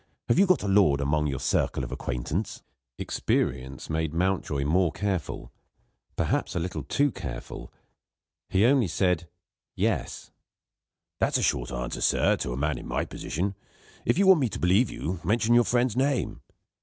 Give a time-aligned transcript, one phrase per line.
[0.29, 2.63] Have you got a lord among your circle of acquaintance?"
[2.97, 5.51] Experience made Mountjoy more careful;
[6.15, 7.71] perhaps a little too careful.
[8.49, 9.29] He only said
[9.75, 10.31] "Yes."
[11.19, 11.35] The doctor's dignity asserted itself.
[11.35, 13.53] "That's a short answer, sir, to a man in my position.
[14.03, 16.41] If you want me to believe you, mention your friend's name."